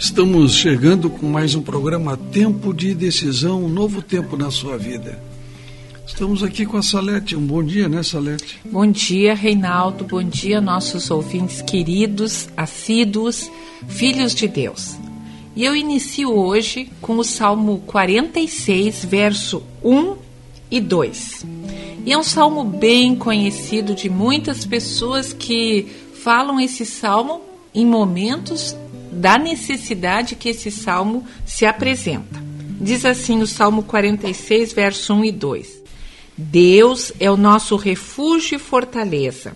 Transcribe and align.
Estamos 0.00 0.54
chegando 0.54 1.10
com 1.10 1.26
mais 1.26 1.54
um 1.54 1.60
programa 1.60 2.16
Tempo 2.16 2.72
de 2.72 2.94
Decisão, 2.94 3.62
um 3.62 3.68
novo 3.68 4.00
tempo 4.00 4.34
na 4.34 4.50
sua 4.50 4.78
vida. 4.78 5.22
Estamos 6.06 6.42
aqui 6.42 6.64
com 6.64 6.78
a 6.78 6.82
Salete. 6.82 7.36
Um 7.36 7.46
bom 7.46 7.62
dia, 7.62 7.86
né, 7.86 8.02
Salete? 8.02 8.58
Bom 8.64 8.86
dia, 8.86 9.34
Reinaldo. 9.34 10.04
Bom 10.04 10.22
dia, 10.22 10.58
nossos 10.58 11.10
ouvintes 11.10 11.60
queridos, 11.60 12.48
assíduos, 12.56 13.50
filhos 13.88 14.34
de 14.34 14.48
Deus. 14.48 14.96
E 15.54 15.66
eu 15.66 15.76
inicio 15.76 16.32
hoje 16.32 16.90
com 17.02 17.18
o 17.18 17.22
Salmo 17.22 17.82
46, 17.86 19.04
verso 19.04 19.62
1 19.84 20.16
e 20.70 20.80
2. 20.80 21.46
E 22.06 22.12
é 22.14 22.16
um 22.16 22.24
salmo 22.24 22.64
bem 22.64 23.14
conhecido 23.14 23.94
de 23.94 24.08
muitas 24.08 24.64
pessoas 24.64 25.34
que 25.34 25.86
falam 26.14 26.58
esse 26.58 26.86
salmo 26.86 27.42
em 27.74 27.84
momentos 27.84 28.74
da 29.10 29.38
necessidade 29.38 30.36
que 30.36 30.48
esse 30.50 30.70
salmo 30.70 31.24
se 31.44 31.66
apresenta. 31.66 32.40
Diz 32.80 33.04
assim 33.04 33.42
o 33.42 33.46
Salmo 33.46 33.82
46, 33.82 34.72
verso 34.72 35.12
1 35.12 35.24
e 35.26 35.32
2: 35.32 35.82
Deus 36.36 37.12
é 37.20 37.30
o 37.30 37.36
nosso 37.36 37.76
refúgio 37.76 38.56
e 38.56 38.58
fortaleza, 38.58 39.54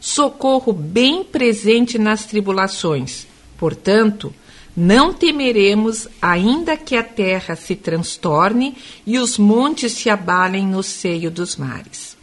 socorro 0.00 0.72
bem 0.72 1.24
presente 1.24 1.98
nas 1.98 2.26
tribulações. 2.26 3.26
Portanto, 3.56 4.34
não 4.76 5.12
temeremos, 5.12 6.06
ainda 6.20 6.76
que 6.76 6.94
a 6.94 7.02
terra 7.02 7.56
se 7.56 7.74
transtorne 7.74 8.76
e 9.06 9.18
os 9.18 9.38
montes 9.38 9.92
se 9.92 10.10
abalem 10.10 10.66
no 10.66 10.82
seio 10.82 11.30
dos 11.30 11.56
mares. 11.56 12.16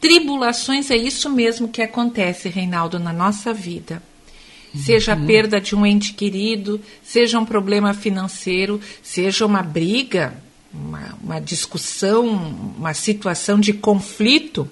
Tribulações 0.00 0.90
é 0.90 0.96
isso 0.96 1.30
mesmo 1.30 1.68
que 1.68 1.80
acontece, 1.80 2.48
Reinaldo, 2.48 2.98
na 2.98 3.12
nossa 3.12 3.54
vida 3.54 4.02
seja 4.76 5.12
a 5.12 5.16
uhum. 5.16 5.26
perda 5.26 5.60
de 5.60 5.74
um 5.74 5.84
ente 5.84 6.12
querido, 6.12 6.80
seja 7.02 7.38
um 7.38 7.44
problema 7.44 7.94
financeiro, 7.94 8.80
seja 9.02 9.46
uma 9.46 9.62
briga, 9.62 10.34
uma, 10.72 11.16
uma 11.22 11.40
discussão, 11.40 12.26
uma 12.76 12.94
situação 12.94 13.58
de 13.58 13.72
conflito, 13.72 14.68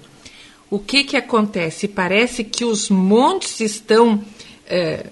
o 0.69 0.79
que, 0.79 1.05
que 1.05 1.17
acontece? 1.17 1.87
Parece 1.87 2.43
que 2.43 2.65
os 2.65 2.91
montes 2.91 3.61
estão 3.61 4.23
é, 4.67 5.07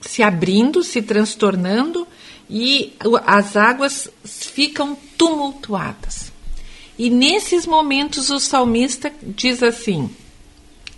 se 0.00 0.22
abrindo, 0.22 0.82
se 0.82 1.00
transtornando 1.00 2.06
e 2.48 2.92
as 3.24 3.56
águas 3.56 4.08
ficam 4.24 4.96
tumultuadas. 5.16 6.32
E 6.98 7.08
nesses 7.08 7.66
momentos 7.66 8.30
o 8.30 8.40
salmista 8.40 9.12
diz 9.22 9.62
assim: 9.62 10.10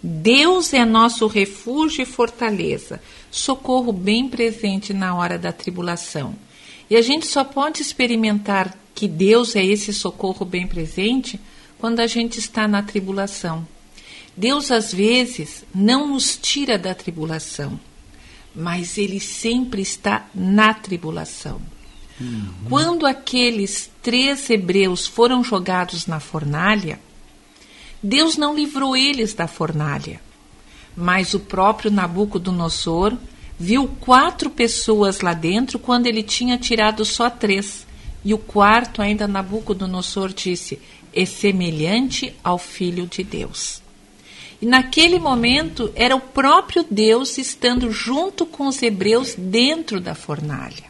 Deus 0.02 0.72
é 0.72 0.84
nosso 0.84 1.26
refúgio 1.28 2.02
e 2.02 2.06
fortaleza, 2.06 3.00
socorro 3.30 3.92
bem 3.92 4.28
presente 4.28 4.92
na 4.92 5.14
hora 5.14 5.38
da 5.38 5.52
tribulação. 5.52 6.34
E 6.90 6.96
a 6.96 7.00
gente 7.00 7.26
só 7.26 7.44
pode 7.44 7.80
experimentar 7.80 8.76
que 8.94 9.06
Deus 9.06 9.54
é 9.54 9.64
esse 9.64 9.92
socorro 9.94 10.44
bem 10.44 10.66
presente 10.66 11.40
quando 11.78 12.00
a 12.00 12.06
gente 12.06 12.38
está 12.38 12.66
na 12.66 12.82
tribulação. 12.82 13.66
Deus, 14.36 14.70
às 14.70 14.92
vezes, 14.92 15.64
não 15.74 16.08
nos 16.08 16.36
tira 16.36 16.78
da 16.78 16.94
tribulação, 16.94 17.78
mas 18.54 18.98
Ele 18.98 19.20
sempre 19.20 19.82
está 19.82 20.26
na 20.34 20.74
tribulação. 20.74 21.60
Uhum. 22.20 22.52
Quando 22.68 23.06
aqueles 23.06 23.90
três 24.02 24.48
hebreus 24.50 25.06
foram 25.06 25.44
jogados 25.44 26.06
na 26.06 26.20
fornalha, 26.20 26.98
Deus 28.02 28.36
não 28.36 28.54
livrou 28.54 28.96
eles 28.96 29.32
da 29.32 29.46
fornalha. 29.46 30.20
Mas 30.96 31.34
o 31.34 31.40
próprio 31.40 31.90
Nabucodonosor 31.90 33.16
viu 33.58 33.86
quatro 34.00 34.50
pessoas 34.50 35.20
lá 35.20 35.32
dentro 35.32 35.78
quando 35.78 36.06
ele 36.06 36.22
tinha 36.22 36.58
tirado 36.58 37.04
só 37.04 37.30
três. 37.30 37.86
E 38.24 38.34
o 38.34 38.38
quarto, 38.38 39.00
ainda 39.00 39.28
Nabucodonosor 39.28 40.32
disse: 40.32 40.78
é 41.12 41.24
semelhante 41.24 42.34
ao 42.42 42.58
Filho 42.58 43.06
de 43.06 43.22
Deus. 43.22 43.80
E 44.60 44.66
naquele 44.66 45.18
momento 45.18 45.92
era 45.94 46.14
o 46.14 46.20
próprio 46.20 46.84
Deus 46.88 47.36
estando 47.36 47.90
junto 47.90 48.46
com 48.46 48.66
os 48.68 48.80
hebreus 48.80 49.34
dentro 49.36 50.00
da 50.00 50.14
fornalha. 50.14 50.84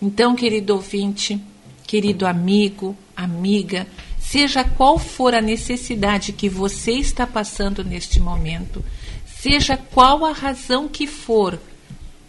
Então, 0.00 0.34
querido 0.34 0.74
ouvinte, 0.74 1.38
querido 1.86 2.26
amigo, 2.26 2.96
amiga, 3.14 3.86
seja 4.30 4.64
qual 4.64 4.98
for 4.98 5.34
a 5.34 5.40
necessidade 5.40 6.32
que 6.32 6.48
você 6.48 6.92
está 6.92 7.26
passando 7.26 7.84
neste 7.84 8.18
momento, 8.18 8.84
seja 9.26 9.76
qual 9.76 10.24
a 10.24 10.32
razão 10.32 10.88
que 10.88 11.06
for 11.06 11.58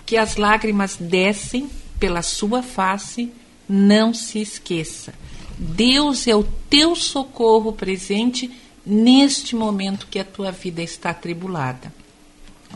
que 0.05 0.17
as 0.17 0.35
lágrimas 0.35 0.97
descem 0.99 1.69
pela 1.99 2.21
sua 2.21 2.61
face, 2.61 3.31
não 3.67 4.13
se 4.13 4.39
esqueça. 4.39 5.13
Deus 5.57 6.27
é 6.27 6.35
o 6.35 6.43
teu 6.69 6.95
socorro 6.95 7.71
presente 7.73 8.51
neste 8.85 9.55
momento 9.55 10.07
que 10.07 10.19
a 10.19 10.23
tua 10.23 10.51
vida 10.51 10.83
está 10.83 11.09
atribulada. 11.09 11.91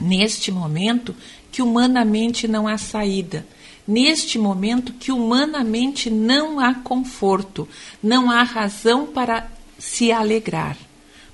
Neste 0.02 0.52
momento 0.52 1.16
que 1.52 1.62
humanamente 1.62 2.48
não 2.48 2.68
há 2.68 2.78
saída 2.78 3.46
neste 3.90 4.38
momento 4.38 4.94
que 4.94 5.12
humanamente 5.12 6.12
não 6.12 6.60
há 6.60 6.76
conforto, 6.76 7.68
não 8.04 8.30
há 8.30 8.44
razão 8.44 9.08
para 9.08 9.50
se 9.80 10.12
alegrar. 10.12 10.78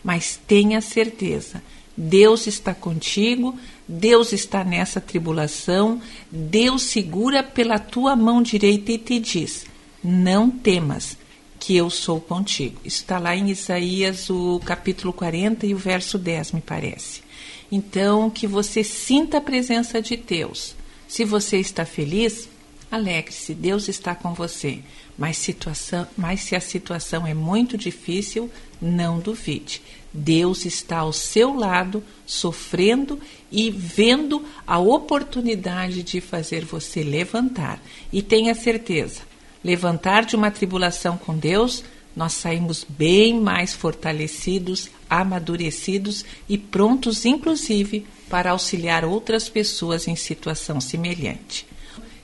Mas 0.01 0.39
tenha 0.47 0.79
certeza, 0.79 1.61
Deus 1.97 2.47
está 2.47 2.73
contigo, 2.73 3.59
Deus 3.85 4.31
está 4.31 4.63
nessa 4.63 5.01
tribulação, 5.01 6.01
Deus 6.31 6.83
segura 6.83 7.43
pela 7.43 7.77
tua 7.77 8.15
mão 8.15 8.41
direita 8.41 8.93
e 8.93 8.97
te 8.97 9.19
diz: 9.19 9.65
Não 10.01 10.49
temas, 10.49 11.17
que 11.59 11.75
eu 11.75 11.89
sou 11.89 12.21
contigo. 12.21 12.79
Está 12.85 13.19
lá 13.19 13.35
em 13.35 13.49
Isaías, 13.49 14.29
o 14.29 14.61
capítulo 14.63 15.11
40 15.11 15.65
e 15.65 15.73
o 15.73 15.77
verso 15.77 16.17
10, 16.17 16.53
me 16.53 16.61
parece. 16.61 17.21
Então, 17.69 18.29
que 18.29 18.47
você 18.47 18.81
sinta 18.81 19.39
a 19.39 19.41
presença 19.41 20.01
de 20.01 20.15
Deus 20.15 20.73
se 21.07 21.23
você 21.23 21.57
está 21.57 21.85
feliz, 21.85 22.49
alegre-se, 22.91 23.53
Deus 23.53 23.87
está 23.87 24.15
com 24.15 24.33
você. 24.33 24.79
Mas, 25.17 25.37
situação, 25.37 26.07
mas 26.17 26.41
se 26.41 26.55
a 26.55 26.59
situação 26.59 27.25
é 27.25 27.33
muito 27.33 27.77
difícil, 27.77 28.51
não 28.81 29.19
duvide. 29.19 29.81
Deus 30.13 30.65
está 30.65 30.99
ao 30.99 31.11
seu 31.11 31.53
lado, 31.53 32.03
sofrendo 32.25 33.19
e 33.51 33.69
vendo 33.69 34.43
a 34.65 34.79
oportunidade 34.79 36.03
de 36.03 36.21
fazer 36.21 36.63
você 36.63 37.03
levantar. 37.03 37.81
E 38.11 38.21
tenha 38.21 38.55
certeza, 38.55 39.21
levantar 39.63 40.25
de 40.25 40.35
uma 40.35 40.51
tribulação 40.51 41.17
com 41.17 41.37
Deus, 41.37 41.83
nós 42.15 42.33
saímos 42.33 42.85
bem 42.87 43.39
mais 43.39 43.73
fortalecidos, 43.73 44.89
amadurecidos 45.09 46.23
e 46.47 46.57
prontos, 46.57 47.25
inclusive, 47.25 48.05
para 48.29 48.51
auxiliar 48.51 49.03
outras 49.03 49.49
pessoas 49.49 50.07
em 50.07 50.15
situação 50.15 50.79
semelhante. 50.79 51.67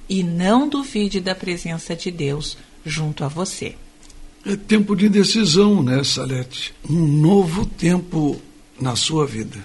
E 0.07 0.23
não 0.23 0.67
duvide 0.67 1.19
da 1.19 1.35
presença 1.35 1.95
de 1.95 2.09
Deus 2.09 2.57
junto 2.85 3.23
a 3.23 3.27
você. 3.27 3.75
É 4.45 4.55
tempo 4.55 4.95
de 4.95 5.07
decisão, 5.07 5.83
né, 5.83 6.03
Salete? 6.03 6.73
Um 6.89 7.05
novo 7.05 7.65
tempo 7.65 8.41
na 8.79 8.95
sua 8.95 9.25
vida. 9.27 9.63